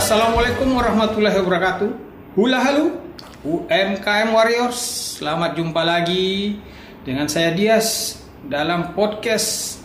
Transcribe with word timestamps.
Assalamualaikum 0.00 0.80
warahmatullahi 0.80 1.36
wabarakatuh. 1.44 1.88
Hula 2.32 2.56
halu, 2.56 2.96
UMKM 3.44 4.32
Warriors. 4.32 4.80
Selamat 5.20 5.52
jumpa 5.52 5.84
lagi 5.84 6.56
dengan 7.04 7.28
saya 7.28 7.52
Dias 7.52 8.16
dalam 8.48 8.96
podcast 8.96 9.76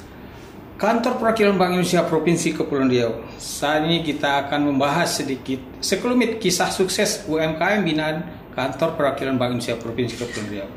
Kantor 0.79 1.20
Perwakilan 1.20 1.59
Bank 1.59 1.75
Indonesia 1.75 2.07
Provinsi 2.07 2.56
Kepulauan 2.56 2.87
Riau. 2.87 3.28
Saat 3.36 3.92
ini 3.92 4.07
kita 4.07 4.47
akan 4.47 4.71
membahas 4.71 5.20
sedikit 5.20 5.59
sekelumit 5.83 6.39
kisah 6.39 6.71
sukses 6.71 7.28
UMKM 7.28 7.84
binaan 7.84 8.23
Kantor 8.56 8.95
Perwakilan 8.95 9.36
Bank 9.36 9.59
Indonesia 9.59 9.75
Provinsi 9.75 10.15
Kepulauan 10.15 10.47
Riau. 10.47 10.70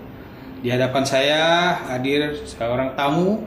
Di 0.67 0.69
hadapan 0.75 1.07
saya 1.07 1.43
hadir 1.95 2.43
seorang 2.43 2.99
tamu 2.99 3.47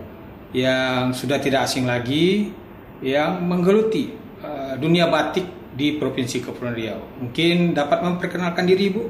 yang 0.55 1.11
sudah 1.11 1.35
tidak 1.35 1.67
asing 1.67 1.83
lagi 1.83 2.55
yang 3.03 3.43
menggeluti 3.43 4.15
uh, 4.39 4.79
dunia 4.79 5.11
batik 5.11 5.59
di 5.81 5.97
Provinsi 5.97 6.45
Kepulauan 6.45 6.77
Riau. 6.77 7.01
Mungkin 7.17 7.73
dapat 7.73 8.05
memperkenalkan 8.05 8.69
diri 8.69 8.93
Ibu? 8.93 9.03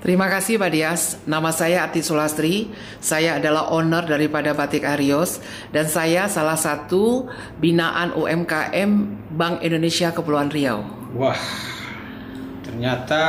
Terima 0.00 0.28
kasih 0.32 0.56
Pak 0.56 0.70
Dias. 0.72 1.02
Nama 1.28 1.48
saya 1.52 1.84
Ati 1.84 2.00
Sulastri. 2.00 2.72
Saya 3.00 3.36
adalah 3.40 3.68
owner 3.72 4.04
daripada 4.04 4.56
Batik 4.56 4.84
Arios 4.84 5.44
dan 5.72 5.88
saya 5.88 6.28
salah 6.28 6.56
satu 6.56 7.28
binaan 7.60 8.16
UMKM 8.16 8.90
Bank 9.32 9.64
Indonesia 9.64 10.12
Kepulauan 10.12 10.52
Riau. 10.52 10.84
Wah, 11.16 11.40
ternyata 12.64 13.20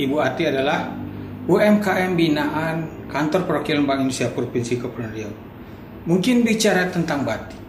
Ibu 0.00 0.16
Ati 0.20 0.48
adalah 0.48 0.88
UMKM 1.48 2.16
binaan 2.16 3.08
Kantor 3.12 3.44
Perwakilan 3.44 3.84
Bank 3.84 4.08
Indonesia 4.08 4.32
Provinsi 4.32 4.80
Kepulauan 4.80 5.12
Riau. 5.12 5.32
Mungkin 6.08 6.48
bicara 6.48 6.88
tentang 6.88 7.28
batik 7.28 7.59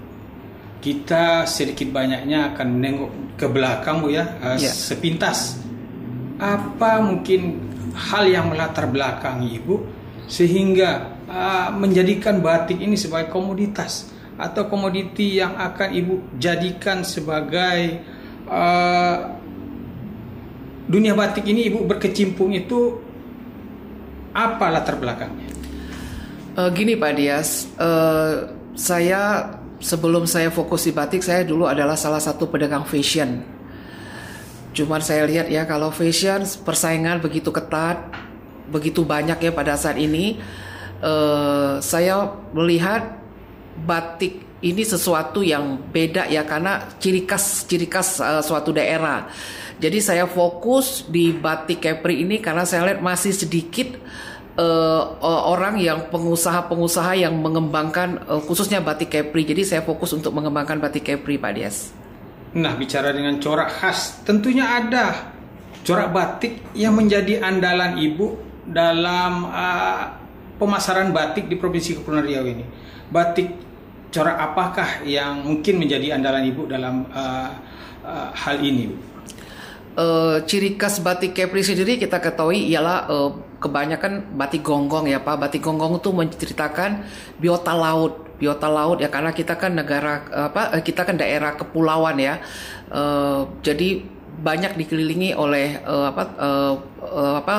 kita 0.81 1.45
sedikit 1.45 1.93
banyaknya 1.93 2.51
akan 2.51 2.67
menengok 2.73 3.11
ke 3.37 3.45
belakang 3.45 4.01
bu 4.01 4.09
ya, 4.11 4.25
uh, 4.41 4.57
ya. 4.57 4.69
sepintas 4.73 5.61
apa 6.41 6.97
mungkin 7.05 7.61
hal 7.93 8.25
yang 8.25 8.49
melatar 8.49 8.89
belakangi 8.89 9.61
ibu 9.61 9.85
sehingga 10.25 11.21
uh, 11.29 11.69
menjadikan 11.69 12.41
batik 12.41 12.81
ini 12.81 12.97
sebagai 12.97 13.29
komoditas 13.29 14.09
atau 14.41 14.65
komoditi 14.65 15.37
yang 15.37 15.53
akan 15.53 15.89
ibu 15.93 16.13
jadikan 16.41 17.05
sebagai 17.05 18.01
uh, 18.49 19.37
dunia 20.89 21.13
batik 21.13 21.45
ini 21.45 21.69
ibu 21.69 21.85
berkecimpung 21.85 22.57
itu 22.57 22.97
apa 24.33 24.65
latar 24.71 24.97
belakangnya? 24.97 25.51
Uh, 26.57 26.73
gini 26.73 26.97
Pak 26.97 27.13
Dias, 27.15 27.69
uh, 27.79 28.49
saya 28.75 29.55
sebelum 29.81 30.29
saya 30.29 30.53
fokus 30.53 30.85
di 30.87 30.93
batik, 30.93 31.25
saya 31.25 31.41
dulu 31.43 31.65
adalah 31.65 31.97
salah 31.97 32.21
satu 32.21 32.47
pedagang 32.47 32.85
fashion. 32.85 33.41
Cuman 34.71 35.03
saya 35.03 35.27
lihat 35.27 35.51
ya 35.51 35.67
kalau 35.67 35.91
fashion 35.91 36.47
persaingan 36.63 37.19
begitu 37.19 37.51
ketat, 37.51 38.07
begitu 38.71 39.03
banyak 39.03 39.41
ya 39.41 39.51
pada 39.51 39.75
saat 39.75 39.99
ini. 39.99 40.39
Uh, 41.01 41.81
saya 41.81 42.29
melihat 42.53 43.19
batik 43.83 44.45
ini 44.61 44.85
sesuatu 44.85 45.41
yang 45.41 45.81
beda 45.89 46.29
ya 46.29 46.45
karena 46.45 46.85
ciri 47.01 47.25
khas 47.25 47.65
ciri 47.65 47.89
khas 47.89 48.21
uh, 48.21 48.39
suatu 48.39 48.69
daerah. 48.71 49.27
Jadi 49.81 49.97
saya 49.97 50.29
fokus 50.29 51.09
di 51.09 51.33
batik 51.33 51.81
Kepri 51.81 52.21
ini 52.21 52.37
karena 52.37 52.69
saya 52.69 52.85
lihat 52.85 53.01
masih 53.01 53.33
sedikit 53.33 53.97
uh, 54.61 55.03
orang 55.71 55.79
yang 55.79 55.99
pengusaha-pengusaha 56.11 57.15
yang 57.15 57.39
mengembangkan 57.39 58.27
uh, 58.27 58.43
khususnya 58.43 58.83
batik 58.83 59.15
Kepri. 59.15 59.47
Jadi 59.47 59.63
saya 59.63 59.81
fokus 59.87 60.11
untuk 60.11 60.35
mengembangkan 60.35 60.83
batik 60.83 61.07
Kepri, 61.07 61.39
Pak 61.39 61.51
Dias. 61.55 61.95
Nah, 62.51 62.75
bicara 62.75 63.15
dengan 63.15 63.39
corak 63.39 63.71
khas, 63.79 64.19
tentunya 64.27 64.67
ada 64.67 65.31
corak 65.87 66.11
batik 66.11 66.59
yang 66.75 66.91
menjadi 66.91 67.39
andalan 67.39 67.95
Ibu 67.95 68.27
dalam 68.67 69.47
uh, 69.47 70.11
pemasaran 70.59 71.15
batik 71.15 71.47
di 71.47 71.55
Provinsi 71.55 71.95
Kepulauan 72.03 72.27
Riau 72.27 72.43
ini. 72.43 72.67
Batik 73.07 73.55
corak 74.11 74.35
apakah 74.51 75.07
yang 75.07 75.47
mungkin 75.47 75.79
menjadi 75.79 76.19
andalan 76.19 76.51
Ibu 76.51 76.67
dalam 76.67 77.07
uh, 77.15 77.49
uh, 78.03 78.29
hal 78.35 78.59
ini? 78.59 78.91
Uh, 79.97 80.37
ciri 80.45 80.75
khas 80.79 80.99
batik 81.03 81.35
Kepri 81.35 81.63
sendiri 81.63 81.99
kita 81.99 82.21
ketahui 82.21 82.69
ialah 82.71 83.07
uh, 83.09 83.29
kebanyakan 83.61 84.35
batik 84.35 84.63
gonggong 84.63 85.09
ya 85.09 85.19
Pak. 85.21 85.37
Batik 85.37 85.61
gonggong 85.63 85.99
itu 85.99 86.09
menceritakan 86.11 87.05
biota 87.37 87.73
laut, 87.75 88.37
biota 88.39 88.67
laut 88.67 88.99
ya 88.99 89.09
karena 89.11 89.31
kita 89.35 89.55
kan 89.55 89.75
negara 89.75 90.27
apa 90.31 90.77
eh, 90.79 90.83
kita 90.83 91.05
kan 91.07 91.15
daerah 91.19 91.55
kepulauan 91.55 92.17
ya. 92.17 92.39
Uh, 92.91 93.47
jadi 93.63 94.03
banyak 94.41 94.79
dikelilingi 94.79 95.37
oleh 95.37 95.79
uh, 95.85 96.09
apa 96.09 96.23
uh, 96.39 96.73
uh, 97.03 97.35
apa 97.43 97.55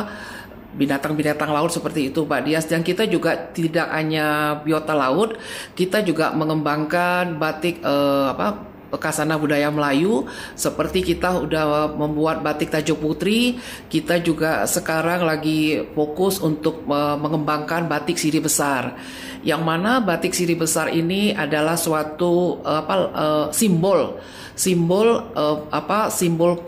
binatang-binatang 0.73 1.53
laut 1.53 1.69
seperti 1.69 2.09
itu 2.09 2.25
Pak 2.25 2.49
Dias 2.49 2.65
dan 2.65 2.81
kita 2.81 3.05
juga 3.05 3.37
tidak 3.53 3.93
hanya 3.93 4.57
biota 4.65 4.97
laut 4.97 5.37
kita 5.77 6.01
juga 6.01 6.33
mengembangkan 6.33 7.37
batik 7.37 7.85
uh, 7.85 8.33
apa 8.33 8.72
Kasana 9.01 9.41
budaya 9.41 9.73
Melayu 9.73 10.29
seperti 10.53 11.01
kita 11.01 11.41
udah 11.41 11.97
membuat 11.97 12.45
batik 12.45 12.69
Tajuk 12.69 13.01
Putri 13.01 13.57
kita 13.89 14.21
juga 14.21 14.69
sekarang 14.69 15.25
lagi 15.25 15.81
fokus 15.97 16.37
untuk 16.41 16.85
mengembangkan 16.89 17.89
batik 17.89 18.21
siri 18.21 18.41
besar 18.41 18.97
yang 19.41 19.65
mana 19.65 20.05
batik 20.05 20.37
siri 20.37 20.53
besar 20.55 20.93
ini 20.93 21.33
adalah 21.33 21.75
suatu 21.75 22.61
apa 22.63 22.95
uh, 23.11 23.47
simbol 23.51 24.21
simbol 24.55 25.33
uh, 25.33 25.67
apa 25.73 26.13
simbol 26.13 26.61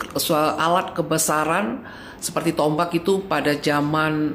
alat 0.58 0.96
kebesaran 0.96 1.84
seperti 2.18 2.56
tombak 2.56 2.88
itu 2.96 3.20
pada 3.28 3.52
zaman 3.52 4.32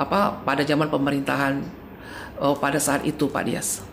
apa 0.00 0.40
pada 0.48 0.64
zaman 0.64 0.88
pemerintahan 0.88 1.60
pada 2.56 2.80
saat 2.80 3.04
itu 3.04 3.28
Pak 3.28 3.44
Dias. 3.44 3.91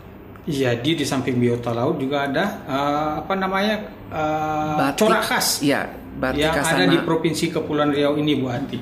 Jadi 0.49 0.97
di 0.97 1.05
samping 1.05 1.37
biota 1.37 1.69
laut 1.69 2.01
juga 2.01 2.25
ada 2.25 2.65
uh, 2.65 3.11
apa 3.21 3.33
namanya 3.37 3.85
uh, 4.09 4.89
batik, 4.89 5.05
corak 5.05 5.21
khas 5.21 5.61
ya, 5.61 5.85
batik 6.17 6.41
yang 6.41 6.57
kasana. 6.57 6.73
ada 6.81 6.85
di 6.89 6.97
provinsi 7.05 7.53
Kepulauan 7.53 7.93
Riau 7.93 8.17
ini 8.17 8.33
Bu 8.33 8.49
Ati. 8.49 8.79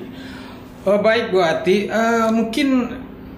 Oh, 0.88 0.96
baik 1.04 1.28
Bu 1.28 1.44
Ati, 1.44 1.84
uh, 1.92 2.32
mungkin 2.32 2.88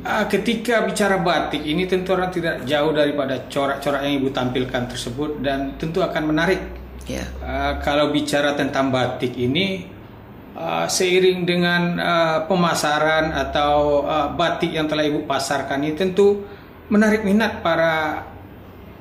uh, 0.07 0.25
ketika 0.31 0.87
bicara 0.87 1.19
batik 1.19 1.59
ini 1.67 1.91
tentu 1.91 2.15
orang 2.15 2.31
tidak 2.31 2.63
jauh 2.63 2.95
daripada 2.95 3.51
corak-corak 3.51 4.07
yang 4.07 4.23
Ibu 4.23 4.29
tampilkan 4.31 4.83
tersebut 4.95 5.43
dan 5.43 5.75
tentu 5.75 5.99
akan 5.99 6.31
menarik. 6.31 6.63
Ya. 7.11 7.27
Uh, 7.43 7.83
kalau 7.83 8.15
bicara 8.15 8.55
tentang 8.55 8.95
batik 8.95 9.35
ini 9.35 9.91
uh, 10.55 10.87
seiring 10.87 11.43
dengan 11.43 11.83
uh, 11.99 12.39
pemasaran 12.47 13.35
atau 13.35 14.07
uh, 14.07 14.31
batik 14.39 14.71
yang 14.71 14.87
telah 14.87 15.03
Ibu 15.03 15.27
pasarkan 15.27 15.83
ini 15.83 15.99
tentu 15.99 16.60
menarik 16.91 17.23
minat 17.23 17.63
para 17.63 18.27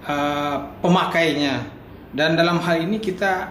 uh, 0.05 0.57
pemakainya 0.79 1.65
dan 2.13 2.37
dalam 2.37 2.61
hal 2.61 2.85
ini 2.85 3.01
kita 3.01 3.49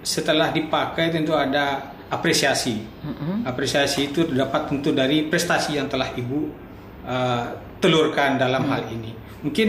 setelah 0.00 0.52
dipakai 0.52 1.12
tentu 1.12 1.32
ada 1.32 1.96
apresiasi 2.12 2.80
mm-hmm. 2.80 3.48
apresiasi 3.48 4.12
itu 4.12 4.28
dapat 4.28 4.68
tentu 4.68 4.92
dari 4.92 5.24
prestasi 5.28 5.80
yang 5.80 5.88
telah 5.88 6.12
ibu 6.12 6.52
uh, 7.04 7.44
telurkan 7.80 8.36
dalam 8.36 8.68
mm. 8.68 8.70
hal 8.70 8.82
ini 8.92 9.12
mungkin 9.40 9.68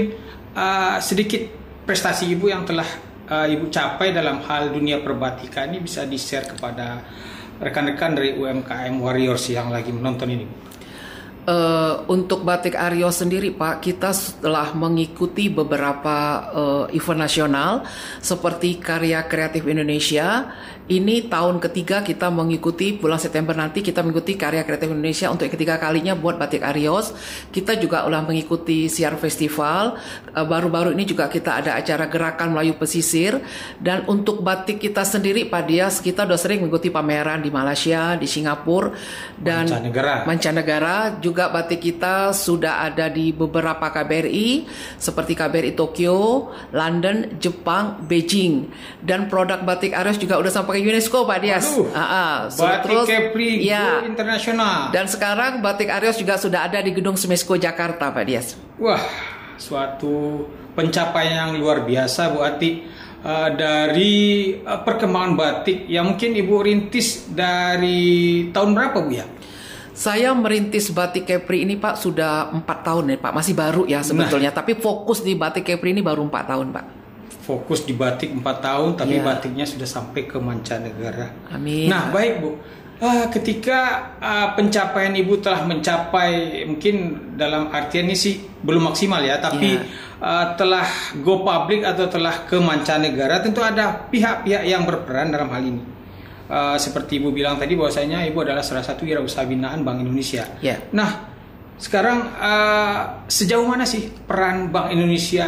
uh, 0.55 0.99
sedikit 0.99 1.47
prestasi 1.87 2.31
ibu 2.31 2.51
yang 2.51 2.67
telah 2.67 2.87
uh, 3.27 3.47
ibu 3.47 3.71
capai 3.71 4.11
dalam 4.11 4.43
hal 4.43 4.71
dunia 4.71 4.99
perbatikan 4.99 5.71
ini 5.71 5.79
bisa 5.83 6.03
di 6.03 6.19
share 6.19 6.47
kepada 6.47 6.99
rekan-rekan 7.61 8.17
dari 8.17 8.35
UMKM 8.35 8.95
Warriors 8.99 9.47
yang 9.53 9.71
lagi 9.71 9.93
menonton 9.93 10.27
ini 10.27 10.45
Uh, 11.51 12.07
untuk 12.07 12.47
batik 12.47 12.79
Aryo 12.79 13.11
sendiri 13.11 13.51
Pak, 13.51 13.83
kita 13.83 14.15
setelah 14.15 14.71
mengikuti 14.71 15.51
beberapa 15.51 16.47
uh, 16.47 16.85
event 16.95 17.27
nasional 17.27 17.83
seperti 18.23 18.79
Karya 18.79 19.19
Kreatif 19.27 19.67
Indonesia, 19.67 20.47
ini 20.91 21.31
tahun 21.31 21.63
ketiga 21.63 22.03
kita 22.03 22.27
mengikuti 22.27 22.99
bulan 22.99 23.15
September 23.15 23.55
nanti 23.55 23.79
kita 23.79 24.03
mengikuti 24.03 24.35
Karya 24.35 24.67
Kreatif 24.67 24.91
Indonesia 24.91 25.31
untuk 25.31 25.47
ketiga 25.47 25.79
kalinya 25.79 26.19
buat 26.19 26.35
batik 26.35 26.59
Arios. 26.59 27.15
Kita 27.47 27.79
juga 27.79 28.03
ulah 28.03 28.19
mengikuti 28.19 28.91
Siar 28.91 29.15
Festival. 29.15 29.95
Uh, 30.35 30.43
baru-baru 30.43 30.91
ini 30.91 31.07
juga 31.07 31.31
kita 31.31 31.63
ada 31.63 31.79
acara 31.79 32.11
Gerakan 32.11 32.51
Melayu 32.51 32.75
Pesisir 32.75 33.39
dan 33.79 34.03
untuk 34.11 34.43
batik 34.43 34.83
kita 34.83 35.07
sendiri 35.07 35.47
Pak 35.47 35.63
Dias 35.63 36.03
kita 36.03 36.27
udah 36.27 36.35
sering 36.35 36.59
mengikuti 36.59 36.91
pameran 36.91 37.39
di 37.39 37.47
Malaysia, 37.47 38.19
di 38.19 38.27
Singapura 38.27 38.91
dan 39.39 39.71
mancanegara. 39.71 40.27
mancanegara 40.27 40.95
juga 41.23 41.47
batik 41.47 41.79
kita 41.79 42.35
sudah 42.35 42.83
ada 42.83 43.07
di 43.07 43.31
beberapa 43.31 43.87
KBRI 43.87 44.67
seperti 44.99 45.39
KBRI 45.39 45.71
Tokyo, 45.79 46.51
London, 46.75 47.39
Jepang, 47.39 48.03
Beijing. 48.03 48.67
Dan 48.99 49.31
produk 49.31 49.63
batik 49.63 49.95
Ares 49.95 50.19
juga 50.19 50.35
udah 50.35 50.51
sampai 50.51 50.80
UNESCO 50.81 51.29
Pak 51.29 51.39
Dias. 51.39 51.65
Aduh, 51.69 51.87
uh, 51.93 52.01
uh. 52.01 52.35
So, 52.49 52.65
batik 52.65 52.89
terus, 52.89 53.07
Kepri 53.07 53.61
ya, 53.61 54.01
internasional. 54.03 54.89
Dan 54.89 55.05
sekarang 55.05 55.61
batik 55.61 55.87
Ares 55.93 56.17
juga 56.17 56.35
sudah 56.41 56.65
ada 56.65 56.81
di 56.81 56.91
Gedung 56.91 57.15
Semesco 57.15 57.53
Jakarta 57.55 58.09
Pak 58.09 58.23
Dias. 58.25 58.57
Wah, 58.81 59.01
suatu 59.55 60.49
pencapaian 60.73 61.53
yang 61.53 61.61
luar 61.61 61.85
biasa 61.85 62.33
Bu 62.33 62.41
Ati. 62.41 63.01
uh, 63.21 63.49
dari 63.53 64.13
uh, 64.61 64.81
perkembangan 64.81 65.33
batik 65.37 65.85
yang 65.87 66.13
mungkin 66.13 66.33
Ibu 66.33 66.55
rintis 66.65 67.29
dari 67.29 67.99
tahun 68.49 68.73
berapa 68.73 68.97
Bu 69.01 69.11
ya? 69.13 69.25
Saya 69.91 70.33
merintis 70.33 70.89
batik 70.89 71.27
Kepri 71.27 71.67
ini 71.67 71.75
Pak 71.77 71.99
sudah 71.99 72.49
empat 72.49 72.81
tahun 72.81 73.11
ya 73.11 73.17
Pak, 73.21 73.33
masih 73.35 73.53
baru 73.53 73.83
ya 73.85 73.99
sebetulnya. 74.01 74.49
Nah. 74.49 74.57
Tapi 74.63 74.79
fokus 74.79 75.21
di 75.21 75.35
batik 75.35 75.67
Kepri 75.67 75.93
ini 75.93 76.01
baru 76.01 76.25
empat 76.25 76.43
tahun 76.47 76.73
Pak. 76.73 76.85
Fokus 77.41 77.83
di 77.89 77.97
batik 77.97 78.29
empat 78.29 78.61
tahun, 78.61 78.93
tapi 78.93 79.17
ya. 79.17 79.25
batiknya 79.25 79.65
sudah 79.65 79.89
sampai 79.89 80.29
ke 80.29 80.37
mancanegara. 80.37 81.49
Amin. 81.49 81.89
Nah 81.89 82.13
baik 82.13 82.33
Bu, 82.37 82.49
uh, 83.01 83.25
ketika 83.33 84.13
uh, 84.21 84.47
pencapaian 84.53 85.09
Ibu 85.09 85.41
telah 85.41 85.65
mencapai 85.65 86.61
mungkin 86.69 86.95
dalam 87.33 87.73
artian 87.73 88.05
ini 88.05 88.13
sih 88.13 88.37
belum 88.61 88.93
maksimal 88.93 89.25
ya, 89.25 89.41
tapi 89.41 89.73
ya. 89.73 89.81
uh, 90.21 90.45
telah 90.53 90.85
go 91.25 91.41
public 91.41 91.81
atau 91.81 92.05
telah 92.05 92.45
ke 92.45 92.61
mancanegara, 92.61 93.41
tentu 93.41 93.65
ada 93.65 94.05
pihak-pihak 94.13 94.63
yang 94.69 94.85
berperan 94.85 95.33
dalam 95.33 95.49
hal 95.49 95.65
ini 95.65 96.01
uh, 96.51 96.77
seperti 96.77 97.23
ibu 97.23 97.31
bilang 97.31 97.55
tadi 97.55 97.79
bahwasanya 97.79 98.27
ibu 98.27 98.43
adalah 98.43 98.61
salah 98.61 98.83
satu 98.83 99.07
wirausaha 99.07 99.47
binaan 99.47 99.87
Bank 99.87 100.03
Indonesia. 100.03 100.43
Yeah. 100.59 100.83
Nah, 100.91 101.31
sekarang 101.79 102.35
uh, 102.35 103.25
sejauh 103.31 103.63
mana 103.63 103.87
sih 103.87 104.11
peran 104.27 104.69
Bank 104.69 104.91
Indonesia 104.91 105.47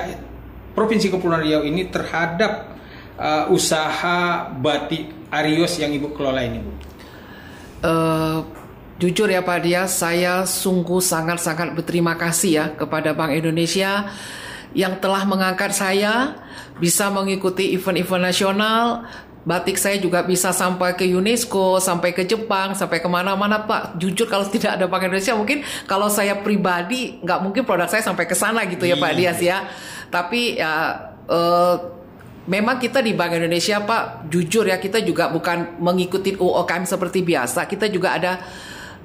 Provinsi 0.74 1.14
Kepulauan 1.14 1.46
Riau 1.46 1.62
ini 1.62 1.86
terhadap 1.90 2.74
uh, 3.18 3.50
usaha 3.54 4.50
batik 4.58 5.10
Arios 5.30 5.78
yang 5.78 5.94
ibu 5.94 6.14
kelola 6.14 6.42
ini, 6.46 6.62
bu? 6.62 6.72
Uh, 7.84 8.40
jujur 8.98 9.30
ya 9.30 9.42
Pak 9.46 9.60
Dia, 9.66 9.86
saya 9.86 10.46
sungguh 10.46 11.02
sangat-sangat 11.02 11.78
berterima 11.78 12.18
kasih 12.18 12.52
ya 12.52 12.66
kepada 12.74 13.14
Bank 13.14 13.38
Indonesia 13.38 14.10
yang 14.74 14.98
telah 14.98 15.22
mengangkat 15.30 15.74
saya 15.74 16.38
bisa 16.81 17.14
mengikuti 17.14 17.78
event-event 17.78 18.34
nasional, 18.34 19.06
Batik 19.44 19.75
saya 19.75 20.00
juga 20.00 20.24
bisa 20.24 20.56
sampai 20.56 20.95
ke 20.95 21.04
UNESCO, 21.04 21.84
sampai 21.84 22.16
ke 22.16 22.24
Jepang, 22.24 22.72
sampai 22.72 23.04
ke 23.04 23.10
mana-mana 23.12 23.68
Pak. 23.68 24.00
Jujur 24.00 24.31
kalau 24.31 24.48
tidak 24.48 24.80
ada 24.80 24.88
Bank 24.88 25.04
Indonesia 25.04 25.36
mungkin 25.36 25.68
kalau 25.84 26.07
saya 26.07 26.40
pribadi 26.40 27.19
nggak 27.19 27.40
mungkin 27.44 27.68
produk 27.68 27.92
saya 27.92 28.00
sampai 28.00 28.24
ke 28.24 28.36
sana 28.36 28.63
gitu 28.63 28.88
ya 28.88 28.95
Pak 28.95 29.12
iya. 29.12 29.19
Dias 29.19 29.40
ya. 29.44 29.57
Tapi 30.07 30.56
ya 30.56 30.95
uh, 31.28 31.75
memang 32.48 32.80
kita 32.80 33.04
di 33.04 33.12
Bank 33.12 33.36
Indonesia 33.36 33.84
Pak, 33.84 34.31
jujur 34.31 34.63
ya 34.68 34.80
kita 34.80 35.04
juga 35.04 35.28
bukan 35.28 35.75
mengikuti 35.80 36.39
UOKM 36.39 36.88
seperti 36.88 37.24
biasa. 37.24 37.68
Kita 37.68 37.92
juga 37.92 38.16
ada 38.16 38.39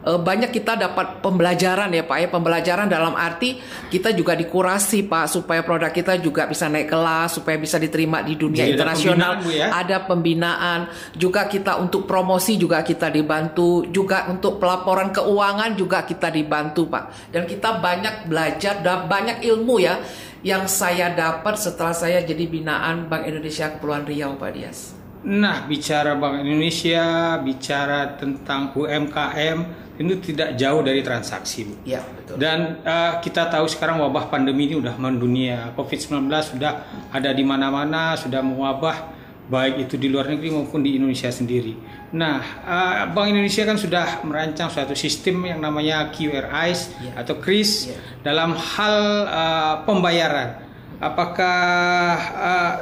banyak 0.04 0.54
kita 0.54 0.78
dapat 0.78 1.18
pembelajaran 1.20 1.90
ya 1.90 2.06
Pak 2.06 2.18
ya. 2.22 2.28
Pembelajaran 2.30 2.86
dalam 2.86 3.18
arti 3.18 3.58
kita 3.90 4.14
juga 4.14 4.38
dikurasi 4.38 5.04
Pak 5.10 5.26
supaya 5.26 5.60
produk 5.66 5.90
kita 5.90 6.16
juga 6.22 6.46
bisa 6.46 6.70
naik 6.70 6.88
kelas 6.88 7.40
supaya 7.40 7.58
bisa 7.58 7.76
diterima 7.76 8.22
di 8.22 8.38
dunia 8.38 8.64
Jadi 8.64 8.78
internasional. 8.78 9.42
ada 9.42 9.42
pembinaan, 9.42 9.58
ya? 9.58 9.66
ada 9.74 9.96
pembinaan. 10.06 10.80
Juga 11.18 11.42
kita 11.50 11.72
untuk 11.82 12.06
promosi 12.06 12.54
juga 12.56 12.80
kita 12.86 13.10
dibantu. 13.10 13.84
Juga 13.90 14.30
untuk 14.30 14.62
pelaporan 14.62 15.10
keuangan 15.10 15.74
juga 15.74 16.06
kita 16.06 16.30
dibantu 16.30 16.86
Pak. 16.86 17.34
Dan 17.34 17.44
kita 17.44 17.82
banyak 17.82 18.30
belajar 18.30 18.80
dan 18.80 19.10
banyak 19.10 19.42
ilmu 19.44 19.76
ya 19.82 19.98
yang 20.46 20.70
saya 20.70 21.10
dapat 21.10 21.58
setelah 21.58 21.92
saya 21.92 22.22
jadi 22.22 22.46
binaan 22.46 23.10
Bank 23.10 23.26
Indonesia 23.26 23.74
Kepulauan 23.74 24.06
Riau 24.06 24.38
Pak 24.38 24.50
Dias. 24.54 24.97
Nah, 25.26 25.66
bicara 25.66 26.14
Bank 26.14 26.46
Indonesia, 26.46 27.38
bicara 27.42 28.14
tentang 28.14 28.70
UMKM, 28.70 29.58
itu 29.98 30.14
tidak 30.30 30.54
jauh 30.54 30.78
dari 30.86 31.02
transaksi. 31.02 31.66
Ya, 31.82 32.06
betul. 32.06 32.38
Dan 32.38 32.78
uh, 32.86 33.18
kita 33.18 33.50
tahu 33.50 33.66
sekarang 33.66 33.98
wabah 33.98 34.30
pandemi 34.30 34.70
ini 34.70 34.78
sudah 34.78 34.94
mendunia. 34.94 35.74
Covid-19 35.74 36.30
sudah 36.54 36.86
ada 37.10 37.34
di 37.34 37.42
mana-mana, 37.42 38.14
sudah 38.14 38.38
mewabah 38.38 39.18
baik 39.48 39.88
itu 39.88 39.96
di 39.96 40.12
luar 40.12 40.28
negeri 40.28 40.54
maupun 40.54 40.86
di 40.86 40.94
Indonesia 41.00 41.32
sendiri. 41.32 41.74
Nah, 42.14 42.38
uh, 42.62 43.10
Bank 43.10 43.34
Indonesia 43.34 43.66
kan 43.66 43.74
sudah 43.74 44.22
merancang 44.22 44.70
suatu 44.70 44.94
sistem 44.94 45.42
yang 45.50 45.58
namanya 45.58 46.14
QRIS 46.14 46.94
ya. 47.02 47.12
atau 47.18 47.34
KRIS 47.42 47.72
ya. 47.90 47.98
dalam 48.22 48.54
hal 48.54 48.96
uh, 49.26 49.74
pembayaran. 49.82 50.62
Apakah 51.02 52.14
uh, 52.38 52.74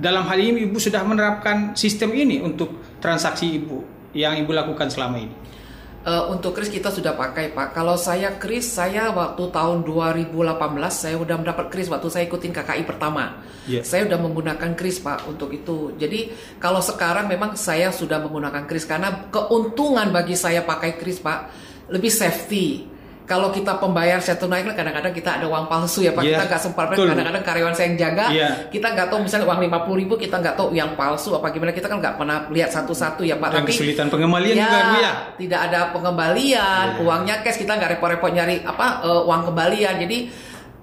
dalam 0.00 0.24
hal 0.24 0.40
ini 0.40 0.64
Ibu 0.64 0.80
sudah 0.80 1.04
menerapkan 1.04 1.76
sistem 1.76 2.16
ini 2.16 2.40
untuk 2.40 2.98
transaksi 2.98 3.60
Ibu 3.60 3.78
yang 4.16 4.40
Ibu 4.40 4.50
lakukan 4.50 4.88
selama 4.88 5.20
ini? 5.20 5.36
Uh, 6.00 6.32
untuk 6.32 6.56
kris 6.56 6.72
kita 6.72 6.88
sudah 6.88 7.12
pakai 7.12 7.52
Pak. 7.52 7.76
Kalau 7.76 7.92
saya 8.00 8.40
kris 8.40 8.64
saya 8.64 9.12
waktu 9.12 9.52
tahun 9.52 9.84
2018 9.84 10.32
saya 10.88 11.20
udah 11.20 11.36
mendapat 11.36 11.68
kris 11.68 11.92
waktu 11.92 12.08
saya 12.08 12.24
ikutin 12.24 12.56
KKI 12.56 12.88
pertama. 12.88 13.44
Yeah. 13.68 13.84
Saya 13.84 14.08
udah 14.08 14.16
menggunakan 14.16 14.72
kris 14.80 15.04
Pak 15.04 15.28
untuk 15.28 15.52
itu. 15.52 15.92
Jadi 16.00 16.32
kalau 16.56 16.80
sekarang 16.80 17.28
memang 17.28 17.52
saya 17.52 17.92
sudah 17.92 18.16
menggunakan 18.16 18.64
kris 18.64 18.88
karena 18.88 19.28
keuntungan 19.28 20.08
bagi 20.08 20.40
saya 20.40 20.64
pakai 20.64 20.96
kris 20.96 21.20
Pak 21.20 21.38
lebih 21.92 22.08
safety 22.08 22.89
kalau 23.30 23.54
kita 23.54 23.78
pembayar 23.78 24.18
saya 24.18 24.34
tunai 24.34 24.66
kan 24.66 24.74
kadang-kadang 24.74 25.14
kita 25.14 25.38
ada 25.38 25.46
uang 25.46 25.70
palsu 25.70 26.02
ya 26.02 26.10
pak 26.10 26.26
yeah. 26.26 26.34
kita 26.34 26.44
nggak 26.50 26.62
sempat 26.66 26.84
kadang-kadang 26.90 27.44
karyawan 27.46 27.74
saya 27.78 27.86
yang 27.94 27.98
jaga 28.02 28.26
yeah. 28.34 28.52
kita 28.74 28.90
nggak 28.90 29.06
tahu 29.06 29.22
misalnya 29.22 29.46
uang 29.46 29.60
lima 29.62 29.78
puluh 29.86 30.02
ribu 30.02 30.18
kita 30.18 30.42
nggak 30.42 30.58
tahu 30.58 30.74
yang 30.74 30.98
palsu 30.98 31.38
apa 31.38 31.54
gimana 31.54 31.70
kita 31.70 31.86
kan 31.86 32.02
nggak 32.02 32.18
pernah 32.18 32.50
lihat 32.50 32.74
satu-satu 32.74 33.22
ya 33.22 33.38
pak 33.38 33.54
Dan 33.54 33.62
tapi 33.62 33.70
kesulitan 33.70 34.10
pengembalian 34.10 34.58
ya, 34.58 34.66
juga 34.66 34.80
ya 34.98 35.12
tidak 35.38 35.60
ada 35.70 35.80
pengembalian 35.94 36.86
yeah. 36.98 37.04
uangnya 37.06 37.36
cash 37.46 37.62
kita 37.62 37.78
nggak 37.78 37.90
repot-repot 37.94 38.30
nyari 38.34 38.66
apa 38.66 39.06
uh, 39.06 39.22
uang 39.30 39.54
kembalian 39.54 39.94
jadi 40.02 40.18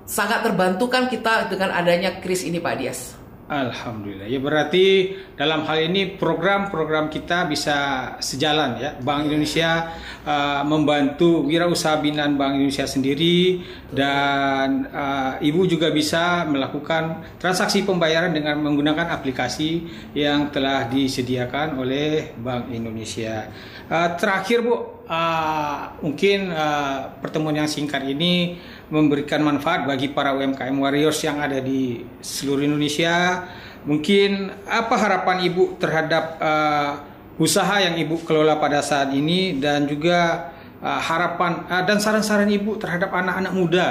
sangat 0.07 0.39
terbantu 0.47 0.87
kan 0.87 1.11
kita 1.11 1.51
dengan 1.51 1.75
adanya 1.75 2.23
kris 2.23 2.47
ini 2.47 2.63
pak 2.63 2.79
Dias 2.79 3.16
Alhamdulillah. 3.47 4.27
Ya 4.27 4.43
berarti 4.43 5.15
dalam 5.39 5.63
hal 5.63 5.87
ini 5.87 6.19
program-program 6.19 7.07
kita 7.07 7.47
bisa 7.47 7.77
sejalan 8.19 8.75
ya. 8.75 8.99
Bank 8.99 9.31
Indonesia 9.31 9.87
uh, 10.27 10.67
membantu 10.67 11.47
wirausaha 11.47 11.95
binaan 12.03 12.35
Bank 12.35 12.59
Indonesia 12.59 12.83
sendiri 12.83 13.63
dan 13.87 14.91
uh, 14.91 15.39
Ibu 15.39 15.63
juga 15.63 15.95
bisa 15.95 16.43
melakukan 16.43 17.23
transaksi 17.39 17.87
pembayaran 17.87 18.35
dengan 18.35 18.59
menggunakan 18.59 19.15
aplikasi 19.15 19.87
yang 20.11 20.51
telah 20.51 20.91
disediakan 20.91 21.79
oleh 21.79 22.35
Bank 22.35 22.67
Indonesia. 22.75 23.47
Uh, 23.87 24.11
terakhir 24.19 24.59
Bu, 24.59 24.75
uh, 25.07 25.95
mungkin 26.03 26.51
uh, 26.51 27.15
pertemuan 27.23 27.55
yang 27.55 27.71
singkat 27.71 28.03
ini 28.03 28.59
memberikan 28.87 29.43
manfaat 29.43 29.83
bagi 29.83 30.11
para 30.11 30.31
UMKM 30.31 30.75
warriors 30.79 31.19
yang 31.23 31.43
ada 31.43 31.59
di 31.59 32.03
seluruh 32.23 32.63
Indonesia. 32.63 33.43
Mungkin 33.87 34.51
apa 34.67 34.95
harapan 34.95 35.47
Ibu 35.47 35.79
terhadap 35.79 36.39
uh, 36.39 36.91
usaha 37.39 37.79
yang 37.79 37.95
Ibu 37.95 38.23
kelola 38.23 38.59
pada 38.59 38.83
saat 38.83 39.11
ini 39.15 39.59
dan 39.59 39.87
juga 39.87 40.51
uh, 40.83 40.99
harapan 40.99 41.63
uh, 41.67 41.83
dan 41.83 41.99
saran-saran 41.99 42.47
Ibu 42.47 42.79
terhadap 42.79 43.11
anak-anak 43.11 43.53
muda 43.55 43.87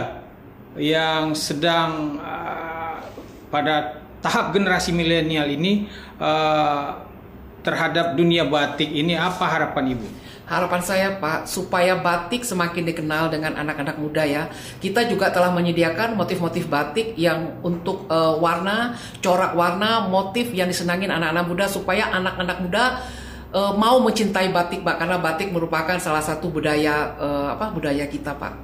yang 0.77 1.33
sedang 1.33 2.21
uh, 2.21 3.01
pada 3.49 4.05
tahap 4.21 4.53
generasi 4.53 4.93
milenial 4.93 5.49
ini 5.49 5.89
uh, 6.21 7.05
terhadap 7.65 8.15
dunia 8.15 8.45
batik 8.47 8.89
ini 8.89 9.17
apa 9.17 9.45
harapan 9.45 9.97
Ibu? 9.97 10.09
Harapan 10.47 10.79
saya 10.79 11.09
Pak, 11.19 11.51
supaya 11.51 11.99
batik 11.99 12.47
semakin 12.47 12.87
dikenal 12.87 13.35
dengan 13.35 13.59
anak-anak 13.59 13.99
muda 13.99 14.23
ya. 14.23 14.47
Kita 14.79 15.03
juga 15.11 15.35
telah 15.35 15.51
menyediakan 15.51 16.15
motif-motif 16.15 16.71
batik 16.71 17.19
yang 17.19 17.59
untuk 17.67 18.07
uh, 18.07 18.39
warna, 18.39 18.95
corak 19.19 19.59
warna, 19.59 20.07
motif 20.07 20.55
yang 20.55 20.71
disenangin 20.71 21.11
anak-anak 21.11 21.51
muda 21.51 21.65
supaya 21.67 22.15
anak-anak 22.15 22.63
muda 22.63 22.85
uh, 23.51 23.75
mau 23.75 23.99
mencintai 23.99 24.55
batik 24.55 24.87
Pak 24.87 25.03
karena 25.03 25.19
batik 25.19 25.51
merupakan 25.51 25.99
salah 25.99 26.23
satu 26.23 26.47
budaya 26.47 27.19
uh, 27.19 27.59
apa 27.59 27.75
budaya 27.75 28.07
kita 28.07 28.39
Pak. 28.39 28.55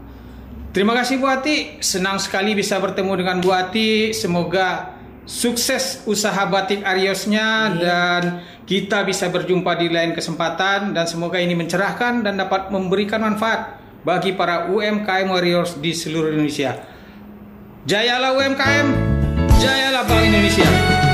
Terima 0.72 0.96
kasih 0.96 1.20
Bu 1.20 1.28
Ati, 1.28 1.82
senang 1.84 2.16
sekali 2.16 2.56
bisa 2.56 2.80
bertemu 2.80 3.12
dengan 3.20 3.36
Bu 3.44 3.52
Ati. 3.52 4.16
Semoga 4.16 4.91
sukses 5.24 6.02
usaha 6.04 6.42
batik 6.50 6.82
Ariosnya 6.82 7.74
yeah. 7.74 7.78
dan 7.78 8.22
kita 8.66 9.06
bisa 9.06 9.30
berjumpa 9.30 9.78
di 9.78 9.90
lain 9.90 10.14
kesempatan 10.14 10.94
dan 10.94 11.04
semoga 11.06 11.38
ini 11.38 11.54
mencerahkan 11.54 12.26
dan 12.26 12.38
dapat 12.38 12.70
memberikan 12.74 13.22
manfaat 13.22 13.78
bagi 14.02 14.34
para 14.34 14.70
UMKM 14.70 15.30
Warriors 15.30 15.78
di 15.78 15.94
seluruh 15.94 16.34
Indonesia. 16.34 16.74
Jayalah 17.86 18.34
UMKM, 18.38 18.86
jayalah 19.58 20.02
Bank 20.06 20.22
Indonesia. 20.26 21.11